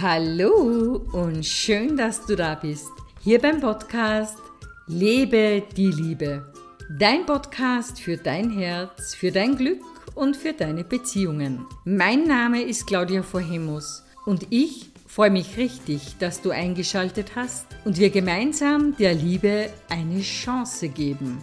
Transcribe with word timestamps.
Hallo 0.00 1.02
und 1.10 1.44
schön, 1.44 1.96
dass 1.96 2.24
du 2.24 2.36
da 2.36 2.54
bist. 2.54 2.86
Hier 3.20 3.40
beim 3.40 3.60
Podcast 3.60 4.38
Lebe 4.86 5.64
die 5.76 5.90
Liebe. 5.90 6.52
Dein 6.88 7.26
Podcast 7.26 8.00
für 8.00 8.16
dein 8.16 8.48
Herz, 8.50 9.16
für 9.16 9.32
dein 9.32 9.56
Glück 9.56 9.80
und 10.14 10.36
für 10.36 10.52
deine 10.52 10.84
Beziehungen. 10.84 11.66
Mein 11.84 12.28
Name 12.28 12.62
ist 12.62 12.86
Claudia 12.86 13.24
Vorhemus 13.24 14.04
und 14.24 14.46
ich 14.50 14.90
freue 15.08 15.30
mich 15.30 15.56
richtig, 15.56 16.16
dass 16.20 16.42
du 16.42 16.50
eingeschaltet 16.50 17.32
hast 17.34 17.66
und 17.84 17.98
wir 17.98 18.10
gemeinsam 18.10 18.96
der 18.98 19.14
Liebe 19.14 19.68
eine 19.88 20.20
Chance 20.20 20.90
geben. 20.90 21.38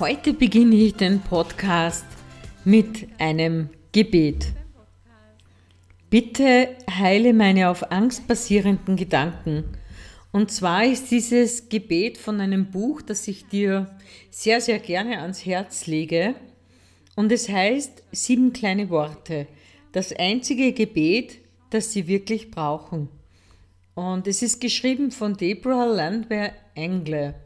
Heute 0.00 0.32
beginne 0.32 0.74
ich 0.74 0.94
den 0.94 1.20
Podcast 1.20 2.06
mit 2.64 3.06
einem 3.20 3.68
Gebet. 3.92 4.48
Bitte 6.12 6.68
heile 6.90 7.32
meine 7.32 7.70
auf 7.70 7.90
Angst 7.90 8.28
basierenden 8.28 8.96
Gedanken. 8.96 9.64
Und 10.30 10.50
zwar 10.50 10.84
ist 10.84 11.10
dieses 11.10 11.70
Gebet 11.70 12.18
von 12.18 12.38
einem 12.38 12.70
Buch, 12.70 13.00
das 13.00 13.26
ich 13.28 13.46
dir 13.46 13.96
sehr, 14.30 14.60
sehr 14.60 14.78
gerne 14.78 15.22
ans 15.22 15.46
Herz 15.46 15.86
lege. 15.86 16.34
Und 17.16 17.32
es 17.32 17.48
heißt 17.48 18.02
Sieben 18.12 18.52
kleine 18.52 18.90
Worte. 18.90 19.46
Das 19.92 20.12
einzige 20.12 20.74
Gebet, 20.74 21.38
das 21.70 21.94
sie 21.94 22.06
wirklich 22.06 22.50
brauchen. 22.50 23.08
Und 23.94 24.26
es 24.26 24.42
ist 24.42 24.60
geschrieben 24.60 25.12
von 25.12 25.38
Deborah 25.38 25.86
Landwehr 25.86 26.52
Engle. 26.74 27.36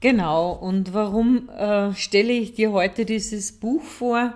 Genau, 0.00 0.52
und 0.52 0.92
warum 0.92 1.48
äh, 1.48 1.94
stelle 1.94 2.34
ich 2.34 2.52
dir 2.52 2.72
heute 2.72 3.06
dieses 3.06 3.52
Buch 3.52 3.82
vor? 3.82 4.34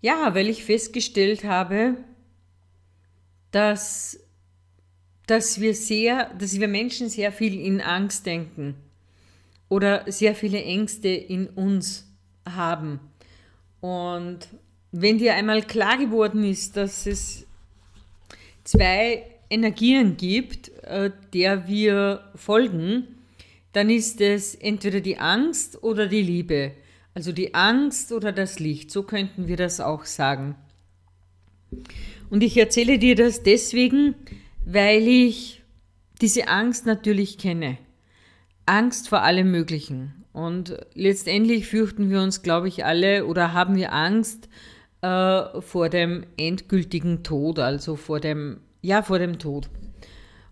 Ja, 0.00 0.34
weil 0.34 0.48
ich 0.48 0.64
festgestellt 0.64 1.44
habe, 1.44 1.94
dass, 3.56 4.20
dass 5.26 5.62
wir 5.62 5.74
sehr, 5.74 6.30
dass 6.38 6.60
wir 6.60 6.68
Menschen 6.68 7.08
sehr 7.08 7.32
viel 7.32 7.58
in 7.58 7.80
Angst 7.80 8.26
denken 8.26 8.74
oder 9.70 10.04
sehr 10.12 10.34
viele 10.34 10.62
Ängste 10.62 11.08
in 11.08 11.48
uns 11.48 12.06
haben. 12.46 13.00
Und 13.80 14.40
wenn 14.92 15.16
dir 15.16 15.36
einmal 15.36 15.62
klar 15.62 15.96
geworden 15.96 16.44
ist, 16.44 16.76
dass 16.76 17.06
es 17.06 17.46
zwei 18.62 19.24
Energien 19.48 20.18
gibt, 20.18 20.68
äh, 20.82 21.10
der 21.32 21.66
wir 21.66 22.30
folgen, 22.34 23.06
dann 23.72 23.88
ist 23.88 24.20
es 24.20 24.54
entweder 24.54 25.00
die 25.00 25.16
Angst 25.16 25.82
oder 25.82 26.08
die 26.08 26.20
Liebe. 26.20 26.72
Also 27.14 27.32
die 27.32 27.54
Angst 27.54 28.12
oder 28.12 28.32
das 28.32 28.58
Licht, 28.58 28.90
so 28.90 29.02
könnten 29.02 29.48
wir 29.48 29.56
das 29.56 29.80
auch 29.80 30.04
sagen. 30.04 30.56
Und 32.30 32.42
ich 32.42 32.56
erzähle 32.56 32.98
dir 32.98 33.14
das 33.14 33.42
deswegen, 33.42 34.14
weil 34.64 35.06
ich 35.06 35.62
diese 36.20 36.48
Angst 36.48 36.86
natürlich 36.86 37.38
kenne. 37.38 37.78
Angst 38.66 39.08
vor 39.08 39.22
allem 39.22 39.50
Möglichen. 39.50 40.24
Und 40.32 40.76
letztendlich 40.94 41.66
fürchten 41.66 42.10
wir 42.10 42.20
uns, 42.20 42.42
glaube 42.42 42.68
ich, 42.68 42.84
alle 42.84 43.26
oder 43.26 43.52
haben 43.52 43.76
wir 43.76 43.92
Angst 43.92 44.48
äh, 45.00 45.60
vor 45.60 45.88
dem 45.88 46.24
endgültigen 46.36 47.22
Tod, 47.22 47.58
also 47.58 47.96
vor 47.96 48.20
dem, 48.20 48.60
ja, 48.82 49.02
vor 49.02 49.18
dem 49.18 49.38
Tod. 49.38 49.70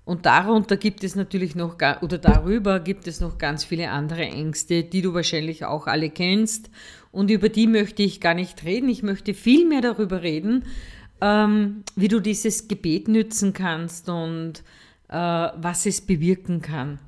Und 0.05 0.27
darunter 0.27 0.77
gibt 0.77 1.03
es 1.03 1.17
natürlich 1.17 1.55
noch, 1.55 1.77
oder 2.03 2.19
darüber 2.19 2.79
gibt 2.79 3.07
es 3.07 3.21
noch 3.21 3.39
ganz 3.39 3.65
viele 3.65 3.91
andere 3.91 4.23
Ängste, 4.23 4.85
die 4.85 5.01
du 5.01 5.15
wahrscheinlich 5.15 5.65
auch 5.65 5.87
alle 5.87 6.11
kennst. 6.11 6.71
Und 7.11 7.31
über 7.31 7.49
die 7.49 7.67
möchte 7.67 8.03
ich 8.03 8.21
gar 8.21 8.35
nicht 8.35 8.65
reden. 8.65 8.89
Ich 8.91 9.03
möchte 9.03 9.33
viel 9.33 9.67
mehr 9.67 9.81
darüber 9.81 10.23
reden, 10.23 10.65
ähm, 11.21 11.85
wie 11.97 12.09
du 12.09 12.21
dieses 12.21 12.69
Gebet 12.69 13.09
nützen 13.09 13.53
kannst 13.53 14.09
und 14.09 14.63
äh, 15.09 15.15
was 15.15 15.87
es 15.87 16.01
bewirken 16.01 16.61
kann. 16.61 16.99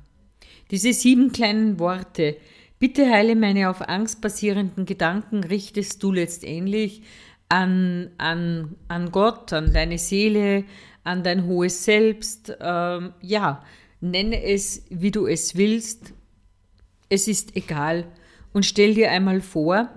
Diese 0.71 0.93
sieben 0.93 1.31
kleinen 1.31 1.79
Worte, 1.79 2.37
bitte 2.79 3.09
heile 3.09 3.35
meine 3.35 3.69
auf 3.69 3.87
Angst 3.87 4.21
basierenden 4.21 4.85
Gedanken, 4.85 5.43
richtest 5.43 6.01
du 6.03 6.11
letztendlich 6.11 7.03
an, 7.49 8.09
an, 8.17 8.75
an 8.87 9.11
Gott, 9.11 9.53
an 9.53 9.71
deine 9.73 9.97
Seele, 9.97 10.65
an 11.03 11.23
dein 11.23 11.45
hohes 11.45 11.85
Selbst. 11.85 12.55
Ähm, 12.59 13.13
ja, 13.21 13.63
nenne 14.01 14.43
es, 14.43 14.85
wie 14.89 15.11
du 15.11 15.25
es 15.27 15.55
willst. 15.55 16.13
Es 17.09 17.27
ist 17.27 17.55
egal. 17.55 18.05
Und 18.51 18.65
stell 18.65 18.93
dir 18.93 19.11
einmal 19.11 19.39
vor, 19.39 19.89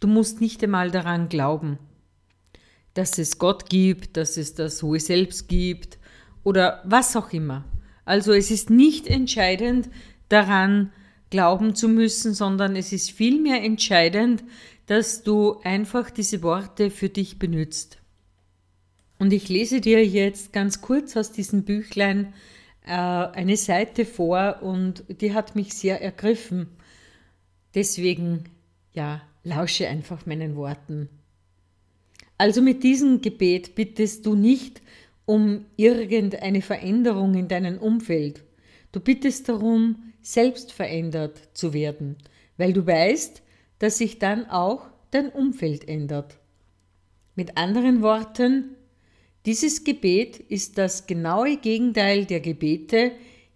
du 0.00 0.08
musst 0.08 0.40
nicht 0.40 0.62
einmal 0.64 0.90
daran 0.90 1.28
glauben 1.28 1.78
dass 2.98 3.16
es 3.16 3.38
Gott 3.38 3.70
gibt, 3.70 4.16
dass 4.16 4.36
es 4.36 4.54
das 4.54 4.82
hohe 4.82 4.98
Selbst 4.98 5.46
gibt 5.46 5.98
oder 6.42 6.82
was 6.84 7.14
auch 7.14 7.32
immer. 7.32 7.64
Also 8.04 8.32
es 8.32 8.50
ist 8.50 8.70
nicht 8.70 9.06
entscheidend 9.06 9.88
daran 10.28 10.90
glauben 11.30 11.76
zu 11.76 11.88
müssen, 11.88 12.34
sondern 12.34 12.74
es 12.74 12.92
ist 12.92 13.12
vielmehr 13.12 13.62
entscheidend, 13.62 14.42
dass 14.86 15.22
du 15.22 15.60
einfach 15.62 16.10
diese 16.10 16.42
Worte 16.42 16.90
für 16.90 17.08
dich 17.08 17.38
benutzt. 17.38 17.98
Und 19.20 19.32
ich 19.32 19.48
lese 19.48 19.80
dir 19.80 20.04
jetzt 20.04 20.52
ganz 20.52 20.80
kurz 20.80 21.16
aus 21.16 21.30
diesem 21.30 21.62
Büchlein 21.62 22.34
äh, 22.84 22.90
eine 22.90 23.56
Seite 23.56 24.06
vor 24.06 24.58
und 24.60 25.04
die 25.20 25.34
hat 25.34 25.54
mich 25.54 25.72
sehr 25.74 26.02
ergriffen. 26.02 26.66
Deswegen, 27.76 28.46
ja, 28.92 29.22
lausche 29.44 29.86
einfach 29.86 30.26
meinen 30.26 30.56
Worten. 30.56 31.08
Also 32.38 32.62
mit 32.62 32.84
diesem 32.84 33.20
Gebet 33.20 33.74
bittest 33.74 34.24
du 34.24 34.34
nicht 34.34 34.80
um 35.26 35.66
irgendeine 35.76 36.62
Veränderung 36.62 37.34
in 37.34 37.48
deinem 37.48 37.78
Umfeld. 37.78 38.44
Du 38.92 39.00
bittest 39.00 39.48
darum, 39.48 40.12
selbst 40.22 40.72
verändert 40.72 41.40
zu 41.52 41.72
werden, 41.74 42.16
weil 42.56 42.72
du 42.72 42.86
weißt, 42.86 43.42
dass 43.78 43.98
sich 43.98 44.18
dann 44.18 44.48
auch 44.48 44.86
dein 45.10 45.28
Umfeld 45.28 45.88
ändert. 45.88 46.38
Mit 47.34 47.56
anderen 47.56 48.02
Worten, 48.02 48.76
dieses 49.46 49.84
Gebet 49.84 50.38
ist 50.38 50.78
das 50.78 51.06
genaue 51.06 51.56
Gegenteil 51.56 52.24
der 52.24 52.40
Gebete, 52.40 53.12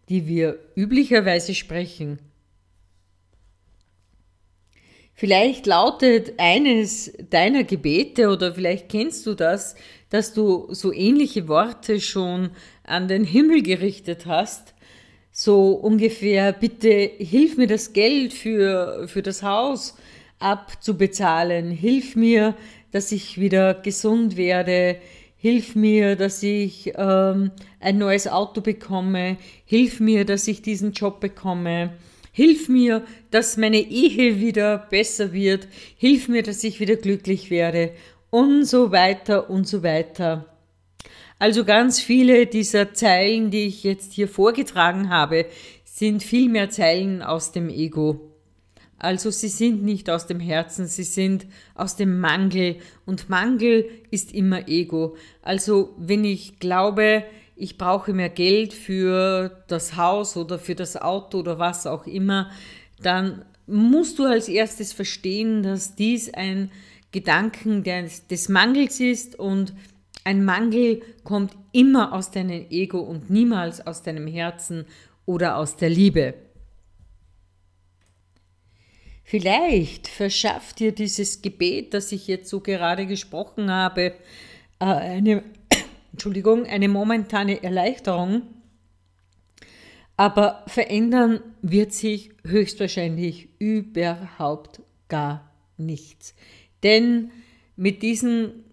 die 0.08 0.26
wir 0.26 0.58
üblicherweise 0.76 1.54
sprechen. 1.54 2.18
Vielleicht 5.22 5.66
lautet 5.68 6.32
eines 6.38 7.12
deiner 7.30 7.62
Gebete 7.62 8.28
oder 8.28 8.56
vielleicht 8.56 8.88
kennst 8.88 9.24
du 9.24 9.34
das, 9.34 9.76
dass 10.10 10.34
du 10.34 10.66
so 10.74 10.92
ähnliche 10.92 11.46
Worte 11.46 12.00
schon 12.00 12.50
an 12.82 13.06
den 13.06 13.22
Himmel 13.22 13.62
gerichtet 13.62 14.26
hast. 14.26 14.74
So 15.30 15.74
ungefähr, 15.74 16.52
bitte 16.52 17.08
hilf 17.18 17.56
mir 17.56 17.68
das 17.68 17.92
Geld 17.92 18.32
für, 18.32 19.06
für 19.06 19.22
das 19.22 19.44
Haus 19.44 19.96
abzubezahlen. 20.40 21.70
Hilf 21.70 22.16
mir, 22.16 22.56
dass 22.90 23.12
ich 23.12 23.40
wieder 23.40 23.74
gesund 23.74 24.36
werde. 24.36 24.96
Hilf 25.36 25.76
mir, 25.76 26.16
dass 26.16 26.42
ich 26.42 26.94
ähm, 26.96 27.52
ein 27.78 27.96
neues 27.96 28.26
Auto 28.26 28.60
bekomme. 28.60 29.36
Hilf 29.66 30.00
mir, 30.00 30.24
dass 30.24 30.48
ich 30.48 30.62
diesen 30.62 30.90
Job 30.90 31.20
bekomme. 31.20 31.92
Hilf 32.32 32.68
mir, 32.68 33.04
dass 33.30 33.58
meine 33.58 33.78
Ehe 33.80 34.40
wieder 34.40 34.78
besser 34.78 35.32
wird. 35.32 35.68
Hilf 35.96 36.28
mir, 36.28 36.42
dass 36.42 36.64
ich 36.64 36.80
wieder 36.80 36.96
glücklich 36.96 37.50
werde. 37.50 37.92
Und 38.30 38.64
so 38.64 38.90
weiter 38.90 39.50
und 39.50 39.68
so 39.68 39.82
weiter. 39.82 40.46
Also 41.38 41.64
ganz 41.64 42.00
viele 42.00 42.46
dieser 42.46 42.94
Zeilen, 42.94 43.50
die 43.50 43.66
ich 43.66 43.84
jetzt 43.84 44.12
hier 44.14 44.28
vorgetragen 44.28 45.10
habe, 45.10 45.46
sind 45.84 46.22
vielmehr 46.22 46.70
Zeilen 46.70 47.20
aus 47.20 47.52
dem 47.52 47.68
Ego. 47.68 48.32
Also 48.96 49.30
sie 49.30 49.48
sind 49.48 49.82
nicht 49.82 50.08
aus 50.08 50.28
dem 50.28 50.38
Herzen, 50.38 50.86
sie 50.86 51.02
sind 51.02 51.46
aus 51.74 51.96
dem 51.96 52.20
Mangel. 52.20 52.76
Und 53.04 53.28
Mangel 53.28 53.90
ist 54.10 54.32
immer 54.32 54.68
Ego. 54.68 55.16
Also 55.42 55.92
wenn 55.98 56.24
ich 56.24 56.60
glaube, 56.60 57.24
ich 57.56 57.78
brauche 57.78 58.12
mehr 58.12 58.28
Geld 58.28 58.72
für 58.72 59.64
das 59.68 59.96
Haus 59.96 60.36
oder 60.36 60.58
für 60.58 60.74
das 60.74 60.96
Auto 60.96 61.38
oder 61.38 61.58
was 61.58 61.86
auch 61.86 62.06
immer, 62.06 62.50
dann 63.00 63.44
musst 63.66 64.18
du 64.18 64.24
als 64.24 64.48
erstes 64.48 64.92
verstehen, 64.92 65.62
dass 65.62 65.94
dies 65.94 66.32
ein 66.32 66.70
Gedanken 67.12 67.82
des, 67.82 68.26
des 68.26 68.48
Mangels 68.48 69.00
ist 69.00 69.38
und 69.38 69.74
ein 70.24 70.44
Mangel 70.44 71.02
kommt 71.24 71.52
immer 71.72 72.12
aus 72.12 72.30
deinem 72.30 72.66
Ego 72.70 72.98
und 72.98 73.30
niemals 73.30 73.86
aus 73.86 74.02
deinem 74.02 74.26
Herzen 74.26 74.86
oder 75.26 75.56
aus 75.56 75.76
der 75.76 75.90
Liebe. 75.90 76.34
Vielleicht 79.24 80.08
verschafft 80.08 80.80
dir 80.80 80.92
dieses 80.92 81.42
Gebet, 81.42 81.94
das 81.94 82.12
ich 82.12 82.26
jetzt 82.26 82.50
so 82.50 82.60
gerade 82.60 83.06
gesprochen 83.06 83.70
habe, 83.70 84.14
äh, 84.78 84.84
eine 84.84 85.42
Entschuldigung, 86.12 86.66
eine 86.66 86.88
momentane 86.88 87.62
Erleichterung, 87.62 88.42
aber 90.16 90.62
verändern 90.66 91.40
wird 91.62 91.92
sich 91.92 92.30
höchstwahrscheinlich 92.44 93.48
überhaupt 93.58 94.82
gar 95.08 95.50
nichts. 95.76 96.34
Denn 96.82 97.30
mit 97.76 98.02
diesen 98.02 98.64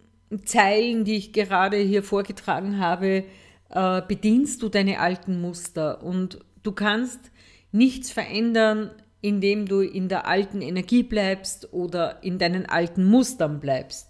Zeilen, 0.45 1.05
die 1.05 1.15
ich 1.15 1.33
gerade 1.33 1.77
hier 1.77 2.03
vorgetragen 2.03 2.79
habe, 2.79 3.23
äh, 3.69 4.01
bedienst 4.07 4.61
du 4.61 4.69
deine 4.69 4.99
alten 4.99 5.41
Muster 5.41 6.03
und 6.03 6.39
du 6.63 6.71
kannst 6.71 7.31
nichts 7.71 8.11
verändern, 8.11 8.91
indem 9.21 9.65
du 9.65 9.81
in 9.81 10.07
der 10.07 10.27
alten 10.27 10.61
Energie 10.61 11.03
bleibst 11.03 11.73
oder 11.73 12.23
in 12.23 12.37
deinen 12.37 12.65
alten 12.65 13.05
Mustern 13.05 13.59
bleibst. 13.59 14.08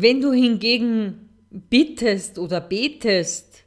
Wenn 0.00 0.20
du 0.20 0.32
hingegen 0.32 1.28
bittest 1.50 2.38
oder 2.38 2.60
betest, 2.60 3.64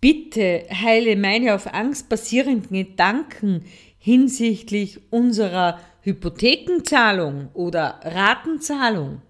bitte 0.00 0.64
heile 0.70 1.16
meine 1.16 1.54
auf 1.54 1.66
Angst 1.74 2.08
basierenden 2.08 2.74
Gedanken 2.74 3.62
hinsichtlich 3.98 5.00
unserer 5.12 5.80
Hypothekenzahlung 6.00 7.50
oder 7.52 8.00
Ratenzahlung, 8.04 9.20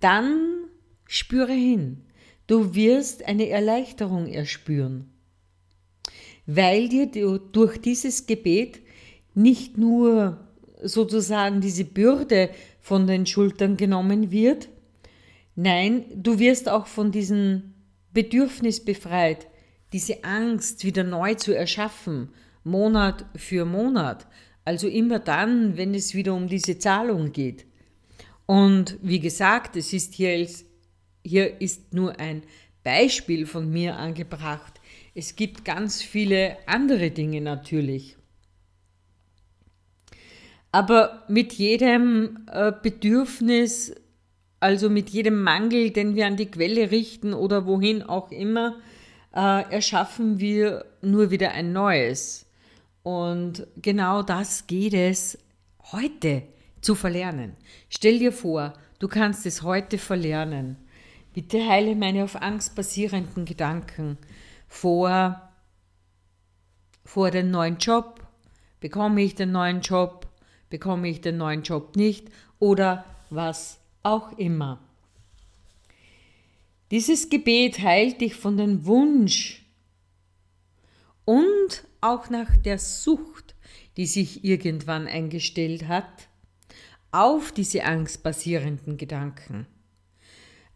dann 0.00 0.68
spüre 1.06 1.52
hin. 1.52 1.98
Du 2.46 2.74
wirst 2.74 3.28
eine 3.28 3.50
Erleichterung 3.50 4.28
erspüren, 4.28 5.12
weil 6.46 6.88
dir 6.88 7.08
durch 7.38 7.76
dieses 7.76 8.24
Gebet 8.26 8.80
nicht 9.34 9.76
nur 9.76 10.48
sozusagen 10.82 11.60
diese 11.60 11.84
Bürde 11.84 12.48
von 12.80 13.06
den 13.06 13.26
Schultern 13.26 13.76
genommen 13.76 14.30
wird, 14.30 14.70
nein, 15.54 16.04
du 16.14 16.38
wirst 16.38 16.68
auch 16.68 16.86
von 16.86 17.12
diesem 17.12 17.74
Bedürfnis 18.12 18.84
befreit, 18.84 19.46
diese 19.92 20.24
Angst 20.24 20.84
wieder 20.84 21.04
neu 21.04 21.34
zu 21.34 21.54
erschaffen, 21.54 22.30
Monat 22.64 23.26
für 23.36 23.64
Monat. 23.64 24.26
Also 24.64 24.86
immer 24.88 25.18
dann, 25.18 25.76
wenn 25.76 25.94
es 25.94 26.14
wieder 26.14 26.34
um 26.34 26.46
diese 26.48 26.78
Zahlung 26.78 27.32
geht. 27.32 27.66
Und 28.46 28.98
wie 29.02 29.20
gesagt, 29.20 29.76
es 29.76 29.92
ist 29.92 30.14
hier, 30.14 30.46
hier 31.24 31.60
ist 31.60 31.92
nur 31.92 32.18
ein 32.20 32.42
Beispiel 32.84 33.46
von 33.46 33.70
mir 33.70 33.96
angebracht. 33.96 34.80
Es 35.14 35.36
gibt 35.36 35.64
ganz 35.64 36.02
viele 36.02 36.56
andere 36.66 37.10
Dinge 37.10 37.40
natürlich. 37.40 38.16
Aber 40.70 41.24
mit 41.28 41.52
jedem 41.52 42.46
äh, 42.50 42.72
Bedürfnis, 42.82 43.94
also 44.62 44.88
mit 44.88 45.10
jedem 45.10 45.42
Mangel, 45.42 45.90
den 45.90 46.14
wir 46.14 46.26
an 46.26 46.36
die 46.36 46.50
Quelle 46.50 46.90
richten 46.90 47.34
oder 47.34 47.66
wohin 47.66 48.02
auch 48.02 48.30
immer, 48.30 48.76
äh, 49.34 49.70
erschaffen 49.70 50.38
wir 50.38 50.84
nur 51.00 51.30
wieder 51.30 51.50
ein 51.50 51.72
neues. 51.72 52.46
Und 53.02 53.66
genau 53.76 54.22
das 54.22 54.68
geht 54.68 54.94
es 54.94 55.38
heute 55.90 56.44
zu 56.80 56.94
verlernen. 56.94 57.56
Stell 57.88 58.20
dir 58.20 58.32
vor, 58.32 58.74
du 59.00 59.08
kannst 59.08 59.46
es 59.46 59.62
heute 59.62 59.98
verlernen. 59.98 60.76
Bitte 61.34 61.66
heile 61.66 61.96
meine 61.96 62.22
auf 62.22 62.40
Angst 62.40 62.76
basierenden 62.76 63.44
Gedanken 63.44 64.16
vor, 64.68 65.50
vor 67.04 67.32
den 67.32 67.50
neuen 67.50 67.78
Job. 67.78 68.20
Bekomme 68.78 69.22
ich 69.22 69.34
den 69.34 69.50
neuen 69.50 69.80
Job? 69.80 70.28
Bekomme 70.70 71.08
ich 71.08 71.20
den 71.20 71.38
neuen 71.38 71.62
Job 71.62 71.96
nicht? 71.96 72.28
Oder 72.60 73.04
was 73.28 73.81
auch 74.02 74.36
immer. 74.38 74.80
Dieses 76.90 77.30
Gebet 77.30 77.78
heilt 77.80 78.20
dich 78.20 78.34
von 78.34 78.56
dem 78.56 78.84
Wunsch 78.84 79.64
und 81.24 81.84
auch 82.00 82.28
nach 82.28 82.56
der 82.56 82.78
Sucht, 82.78 83.54
die 83.96 84.06
sich 84.06 84.44
irgendwann 84.44 85.06
eingestellt 85.06 85.88
hat, 85.88 86.28
auf 87.10 87.52
diese 87.52 87.84
angstbasierenden 87.84 88.96
Gedanken. 88.96 89.66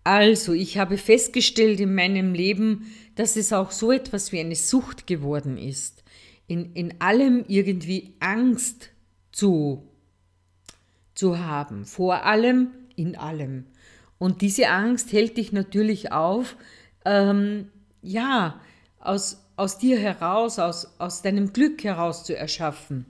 Also, 0.04 0.52
ich 0.52 0.78
habe 0.78 0.98
festgestellt 0.98 1.80
in 1.80 1.94
meinem 1.94 2.32
Leben, 2.32 2.92
dass 3.16 3.36
es 3.36 3.52
auch 3.52 3.72
so 3.72 3.90
etwas 3.90 4.30
wie 4.30 4.38
eine 4.38 4.54
Sucht 4.54 5.06
geworden 5.06 5.58
ist, 5.58 6.04
in, 6.46 6.72
in 6.74 7.00
allem 7.00 7.44
irgendwie 7.48 8.14
Angst 8.20 8.90
zu, 9.32 9.82
zu 11.14 11.40
haben, 11.40 11.84
vor 11.84 12.24
allem 12.24 12.68
in 12.96 13.16
allem. 13.16 13.66
Und 14.18 14.42
diese 14.42 14.68
Angst 14.68 15.12
hält 15.12 15.36
dich 15.36 15.52
natürlich 15.52 16.12
auf, 16.12 16.56
ähm, 17.04 17.68
ja, 18.02 18.60
aus, 18.98 19.46
aus 19.56 19.78
dir 19.78 19.98
heraus, 19.98 20.58
aus, 20.58 20.98
aus 20.98 21.22
deinem 21.22 21.52
Glück 21.52 21.84
heraus 21.84 22.24
zu 22.24 22.36
erschaffen. 22.36 23.06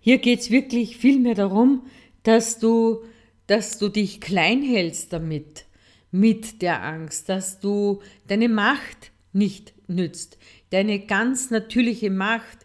Hier 0.00 0.18
geht 0.18 0.40
es 0.40 0.50
wirklich 0.50 0.96
vielmehr 0.96 1.34
darum, 1.34 1.84
dass 2.22 2.58
du, 2.58 3.02
dass 3.46 3.78
du 3.78 3.88
dich 3.88 4.20
klein 4.20 4.62
hältst 4.62 5.12
damit, 5.12 5.66
mit 6.12 6.62
der 6.62 6.82
Angst, 6.82 7.28
dass 7.28 7.60
du 7.60 8.00
deine 8.28 8.48
Macht 8.48 9.10
nicht 9.32 9.74
nützt, 9.88 10.38
deine 10.70 11.00
ganz 11.00 11.50
natürliche 11.50 12.10
Macht, 12.10 12.58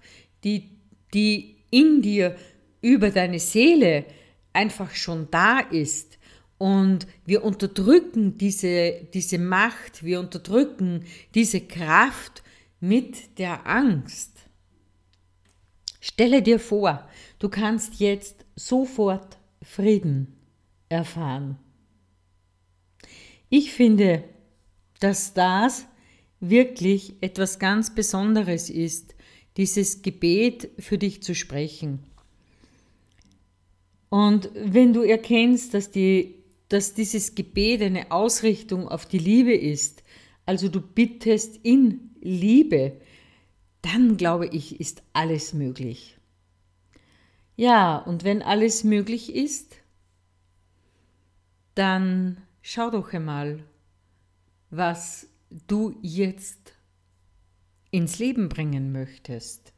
die, 0.44 0.70
die 1.14 1.58
in 1.70 2.02
dir 2.02 2.36
über 2.82 3.10
deine 3.10 3.40
Seele 3.40 4.06
einfach 4.54 4.96
schon 4.96 5.28
da 5.32 5.60
ist, 5.60 6.18
und 6.62 7.08
wir 7.26 7.44
unterdrücken 7.44 8.38
diese, 8.38 9.08
diese 9.16 9.40
Macht, 9.40 10.04
wir 10.04 10.20
unterdrücken 10.20 11.06
diese 11.34 11.60
Kraft 11.60 12.44
mit 12.80 13.40
der 13.40 13.66
Angst. 13.66 14.48
Stelle 16.00 16.44
dir 16.44 16.60
vor, 16.60 17.10
du 17.40 17.50
kannst 17.50 17.96
jetzt 17.96 18.46
sofort 18.56 19.40
Frieden 19.64 20.36
erfahren. 20.88 21.58
Ich 23.50 23.72
finde, 23.72 24.24
dass 25.00 25.34
das 25.34 25.88
wirklich 26.40 27.16
etwas 27.22 27.58
ganz 27.58 27.96
Besonderes 27.96 28.70
ist, 28.70 29.16
dieses 29.58 30.04
Gebet 30.04 30.70
für 30.78 31.00
dich 31.00 31.24
zu 31.24 31.34
sprechen. 31.34 32.04
Und 34.12 34.52
wenn 34.54 34.94
du 34.94 35.02
erkennst, 35.02 35.74
dass 35.74 35.90
die 35.90 36.36
dass 36.72 36.94
dieses 36.94 37.36
Gebet 37.36 37.82
eine 37.82 38.12
Ausrichtung 38.12 38.88
auf 38.88 39.06
die 39.06 39.18
Liebe 39.18 39.54
ist, 39.54 40.04
also 40.46 40.70
du 40.70 40.80
bittest 40.80 41.58
in 41.64 42.12
Liebe, 42.22 43.02
dann 43.82 44.16
glaube 44.16 44.48
ich, 44.48 44.80
ist 44.80 45.04
alles 45.12 45.54
möglich. 45.54 46.18
Ja, 47.58 47.98
und 47.98 48.24
wenn 48.24 48.42
alles 48.42 48.86
möglich 48.86 49.36
ist, 49.36 49.76
dann 51.76 52.42
schau 52.62 52.90
doch 52.90 53.12
einmal, 53.12 53.66
was 54.70 55.28
du 55.68 55.98
jetzt 56.02 56.74
ins 57.92 58.18
Leben 58.18 58.48
bringen 58.48 58.94
möchtest. 58.94 59.71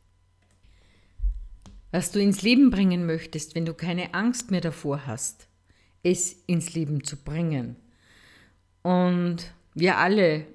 Was 1.94 2.12
du 2.12 2.20
ins 2.20 2.42
Leben 2.42 2.72
bringen 2.72 3.06
möchtest, 3.06 3.56
wenn 3.56 3.66
du 3.66 3.74
keine 3.74 4.14
Angst 4.14 4.52
mehr 4.52 4.60
davor 4.60 5.08
hast 5.08 5.48
es 6.04 6.44
ins 6.48 6.74
Leben 6.74 7.04
zu 7.04 7.18
bringen. 7.18 7.78
Und 8.84 9.54
wir 9.74 9.98
alle 9.98 10.46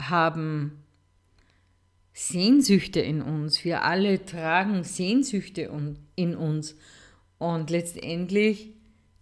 haben 0.00 0.84
Sehnsüchte 2.14 3.00
in 3.00 3.20
uns, 3.20 3.64
wir 3.64 3.82
alle 3.82 4.24
tragen 4.24 4.84
Sehnsüchte 4.84 5.70
in 6.14 6.36
uns 6.36 6.76
und 7.38 7.70
letztendlich 7.70 8.70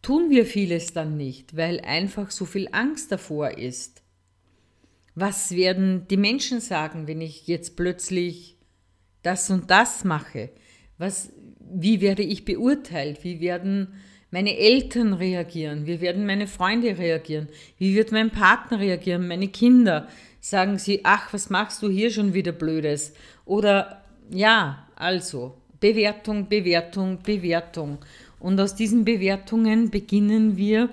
tun 0.02 0.30
wir 0.30 0.44
vieles 0.44 0.92
dann 0.92 1.16
nicht, 1.16 1.56
weil 1.56 1.80
einfach 1.80 2.30
so 2.30 2.44
viel 2.44 2.68
Angst 2.72 3.10
davor 3.10 3.56
ist. 3.58 4.02
Was 5.14 5.52
werden 5.52 6.06
die 6.08 6.16
Menschen 6.16 6.60
sagen, 6.60 7.06
wenn 7.06 7.20
ich 7.20 7.46
jetzt 7.46 7.76
plötzlich 7.76 8.56
das 9.22 9.50
und 9.50 9.70
das 9.70 10.04
mache? 10.04 10.50
Was, 10.98 11.32
wie 11.72 12.00
werde 12.00 12.22
ich 12.22 12.44
beurteilt? 12.44 13.24
Wie 13.24 13.40
werden 13.40 13.88
meine 14.30 14.56
Eltern 14.56 15.12
reagieren, 15.12 15.86
wie 15.86 16.00
werden 16.00 16.24
meine 16.26 16.46
Freunde 16.46 16.98
reagieren, 16.98 17.48
wie 17.78 17.94
wird 17.94 18.12
mein 18.12 18.30
Partner 18.30 18.78
reagieren, 18.78 19.26
meine 19.26 19.48
Kinder. 19.48 20.08
Sagen 20.40 20.78
sie, 20.78 21.00
ach, 21.04 21.32
was 21.32 21.50
machst 21.50 21.82
du 21.82 21.90
hier 21.90 22.10
schon 22.10 22.32
wieder 22.32 22.52
Blödes? 22.52 23.12
Oder 23.44 24.02
ja, 24.30 24.86
also 24.96 25.56
Bewertung, 25.80 26.48
Bewertung, 26.48 27.18
Bewertung. 27.22 27.98
Und 28.38 28.58
aus 28.58 28.74
diesen 28.74 29.04
Bewertungen 29.04 29.90
beginnen 29.90 30.56
wir 30.56 30.88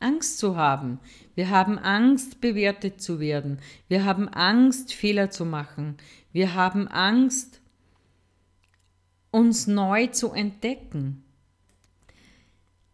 Angst 0.00 0.38
zu 0.38 0.56
haben. 0.56 0.98
Wir 1.34 1.50
haben 1.50 1.78
Angst, 1.78 2.40
bewertet 2.40 3.00
zu 3.00 3.20
werden. 3.20 3.58
Wir 3.86 4.04
haben 4.04 4.28
Angst, 4.28 4.92
Fehler 4.92 5.30
zu 5.30 5.44
machen. 5.44 5.96
Wir 6.32 6.54
haben 6.54 6.88
Angst, 6.88 7.57
uns 9.30 9.66
neu 9.66 10.06
zu 10.08 10.32
entdecken. 10.32 11.24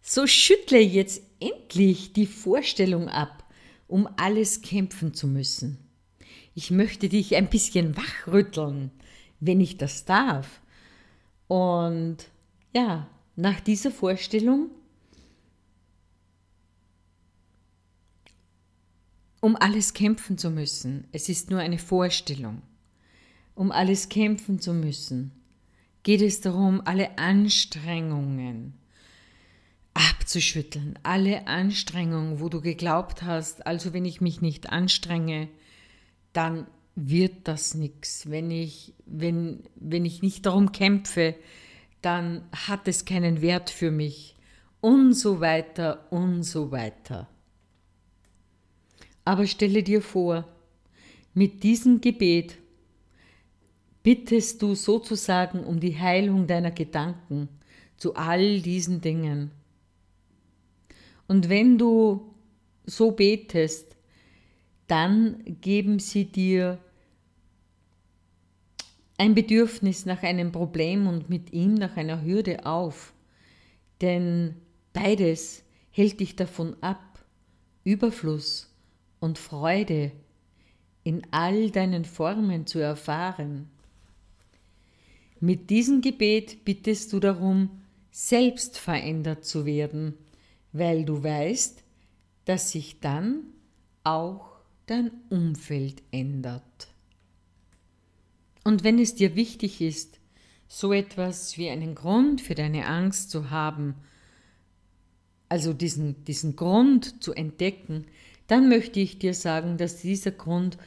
So 0.00 0.26
schüttle 0.26 0.80
jetzt 0.80 1.22
endlich 1.40 2.12
die 2.12 2.26
Vorstellung 2.26 3.08
ab, 3.08 3.44
um 3.86 4.08
alles 4.16 4.60
kämpfen 4.60 5.14
zu 5.14 5.26
müssen. 5.26 5.78
Ich 6.54 6.70
möchte 6.70 7.08
dich 7.08 7.36
ein 7.36 7.48
bisschen 7.48 7.96
wachrütteln, 7.96 8.90
wenn 9.40 9.60
ich 9.60 9.76
das 9.76 10.04
darf. 10.04 10.60
Und 11.48 12.18
ja, 12.74 13.08
nach 13.36 13.60
dieser 13.60 13.90
Vorstellung 13.90 14.70
um 19.44 19.56
alles 19.56 19.92
kämpfen 19.92 20.38
zu 20.38 20.48
müssen. 20.48 21.06
Es 21.12 21.28
ist 21.28 21.50
nur 21.50 21.60
eine 21.60 21.76
Vorstellung. 21.76 22.62
Um 23.54 23.72
alles 23.72 24.08
kämpfen 24.08 24.58
zu 24.58 24.72
müssen, 24.72 25.32
geht 26.04 26.22
es 26.22 26.40
darum, 26.40 26.80
alle 26.84 27.18
Anstrengungen 27.18 28.74
abzuschütteln. 29.94 30.98
Alle 31.02 31.46
Anstrengungen, 31.46 32.40
wo 32.40 32.48
du 32.48 32.60
geglaubt 32.60 33.22
hast, 33.22 33.66
also 33.66 33.92
wenn 33.92 34.04
ich 34.04 34.20
mich 34.20 34.40
nicht 34.40 34.70
anstrenge, 34.70 35.48
dann 36.32 36.66
wird 36.94 37.48
das 37.48 37.74
nichts. 37.74 38.30
Wenn 38.30 38.50
ich, 38.50 38.94
wenn, 39.06 39.64
wenn 39.76 40.04
ich 40.04 40.22
nicht 40.22 40.46
darum 40.46 40.72
kämpfe, 40.72 41.34
dann 42.02 42.42
hat 42.52 42.86
es 42.86 43.04
keinen 43.04 43.40
Wert 43.40 43.70
für 43.70 43.90
mich. 43.90 44.36
Und 44.80 45.14
so 45.14 45.40
weiter 45.40 46.12
und 46.12 46.42
so 46.42 46.70
weiter. 46.70 47.28
Aber 49.24 49.46
stelle 49.46 49.82
dir 49.82 50.02
vor, 50.02 50.46
mit 51.32 51.62
diesem 51.62 52.02
Gebet 52.02 52.58
bittest 54.04 54.62
du 54.62 54.76
sozusagen 54.76 55.64
um 55.64 55.80
die 55.80 55.98
Heilung 55.98 56.46
deiner 56.46 56.70
Gedanken 56.70 57.48
zu 57.96 58.14
all 58.14 58.60
diesen 58.60 59.00
Dingen. 59.00 59.50
Und 61.26 61.48
wenn 61.48 61.78
du 61.78 62.34
so 62.84 63.12
betest, 63.12 63.96
dann 64.86 65.42
geben 65.62 65.98
sie 65.98 66.26
dir 66.26 66.78
ein 69.16 69.34
Bedürfnis 69.34 70.04
nach 70.04 70.22
einem 70.22 70.52
Problem 70.52 71.06
und 71.06 71.30
mit 71.30 71.52
ihm 71.54 71.72
nach 71.72 71.96
einer 71.96 72.22
Hürde 72.22 72.66
auf. 72.66 73.14
Denn 74.02 74.56
beides 74.92 75.62
hält 75.90 76.20
dich 76.20 76.36
davon 76.36 76.76
ab, 76.82 77.24
Überfluss 77.84 78.70
und 79.18 79.38
Freude 79.38 80.12
in 81.04 81.22
all 81.30 81.70
deinen 81.70 82.04
Formen 82.04 82.66
zu 82.66 82.80
erfahren. 82.80 83.70
Mit 85.44 85.68
diesem 85.68 86.00
Gebet 86.00 86.64
bittest 86.64 87.12
du 87.12 87.20
darum, 87.20 87.68
selbst 88.10 88.78
verändert 88.78 89.44
zu 89.44 89.66
werden, 89.66 90.14
weil 90.72 91.04
du 91.04 91.22
weißt, 91.22 91.84
dass 92.46 92.72
sich 92.72 92.98
dann 93.00 93.40
auch 94.04 94.56
dein 94.86 95.10
Umfeld 95.28 96.02
ändert. 96.12 96.88
Und 98.64 98.84
wenn 98.84 98.98
es 98.98 99.16
dir 99.16 99.36
wichtig 99.36 99.82
ist, 99.82 100.18
so 100.66 100.94
etwas 100.94 101.58
wie 101.58 101.68
einen 101.68 101.94
Grund 101.94 102.40
für 102.40 102.54
deine 102.54 102.86
Angst 102.86 103.30
zu 103.30 103.50
haben, 103.50 103.96
also 105.50 105.74
diesen, 105.74 106.24
diesen 106.24 106.56
Grund 106.56 107.22
zu 107.22 107.34
entdecken, 107.34 108.06
dann 108.46 108.70
möchte 108.70 108.98
ich 108.98 109.18
dir 109.18 109.34
sagen, 109.34 109.76
dass 109.76 110.00
dieser 110.00 110.30
Grund 110.30 110.78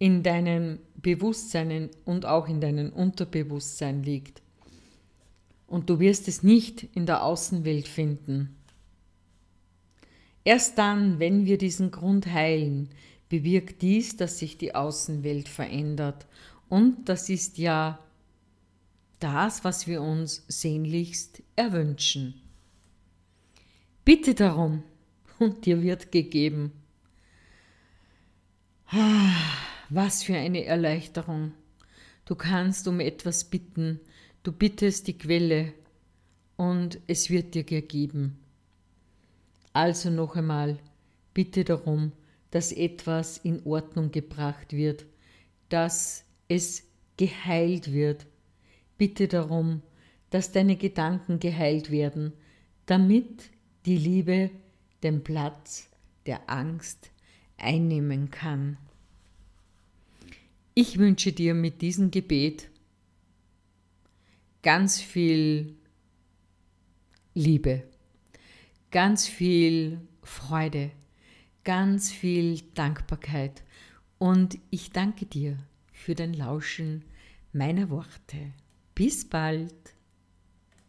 in 0.00 0.22
deinem 0.22 0.78
Bewusstsein 0.96 1.90
und 2.06 2.24
auch 2.24 2.48
in 2.48 2.60
deinem 2.60 2.90
Unterbewusstsein 2.90 4.02
liegt. 4.02 4.42
Und 5.66 5.90
du 5.90 6.00
wirst 6.00 6.26
es 6.26 6.42
nicht 6.42 6.88
in 6.94 7.04
der 7.04 7.22
Außenwelt 7.22 7.86
finden. 7.86 8.56
Erst 10.42 10.78
dann, 10.78 11.20
wenn 11.20 11.44
wir 11.44 11.58
diesen 11.58 11.90
Grund 11.90 12.26
heilen, 12.26 12.88
bewirkt 13.28 13.82
dies, 13.82 14.16
dass 14.16 14.38
sich 14.38 14.56
die 14.56 14.74
Außenwelt 14.74 15.50
verändert. 15.50 16.26
Und 16.70 17.08
das 17.10 17.28
ist 17.28 17.58
ja 17.58 17.98
das, 19.18 19.64
was 19.64 19.86
wir 19.86 20.00
uns 20.00 20.44
sehnlichst 20.48 21.42
erwünschen. 21.56 22.40
Bitte 24.06 24.34
darum, 24.34 24.82
und 25.38 25.66
dir 25.66 25.82
wird 25.82 26.10
gegeben. 26.10 26.72
Ah. 28.86 29.69
Was 29.92 30.22
für 30.22 30.36
eine 30.36 30.64
Erleichterung. 30.66 31.52
Du 32.24 32.36
kannst 32.36 32.86
um 32.86 33.00
etwas 33.00 33.42
bitten, 33.42 33.98
du 34.44 34.52
bittest 34.52 35.08
die 35.08 35.18
Quelle 35.18 35.72
und 36.56 37.00
es 37.08 37.28
wird 37.28 37.56
dir 37.56 37.64
gegeben. 37.64 38.38
Also 39.72 40.10
noch 40.10 40.36
einmal, 40.36 40.78
bitte 41.34 41.64
darum, 41.64 42.12
dass 42.52 42.70
etwas 42.70 43.38
in 43.38 43.66
Ordnung 43.66 44.12
gebracht 44.12 44.72
wird, 44.72 45.06
dass 45.70 46.24
es 46.46 46.84
geheilt 47.16 47.92
wird. 47.92 48.26
Bitte 48.96 49.26
darum, 49.26 49.82
dass 50.30 50.52
deine 50.52 50.76
Gedanken 50.76 51.40
geheilt 51.40 51.90
werden, 51.90 52.32
damit 52.86 53.50
die 53.86 53.96
Liebe 53.96 54.52
den 55.02 55.24
Platz 55.24 55.88
der 56.26 56.48
Angst 56.48 57.10
einnehmen 57.56 58.30
kann. 58.30 58.76
Ich 60.82 60.96
wünsche 60.96 61.30
dir 61.30 61.52
mit 61.52 61.82
diesem 61.82 62.10
Gebet 62.10 62.70
ganz 64.62 64.98
viel 64.98 65.76
Liebe, 67.34 67.82
ganz 68.90 69.28
viel 69.28 70.00
Freude, 70.22 70.90
ganz 71.64 72.10
viel 72.10 72.62
Dankbarkeit 72.72 73.62
und 74.16 74.58
ich 74.70 74.90
danke 74.90 75.26
dir 75.26 75.58
für 75.92 76.14
dein 76.14 76.32
Lauschen 76.32 77.04
meiner 77.52 77.90
Worte. 77.90 78.54
Bis 78.94 79.28
bald! 79.28 79.99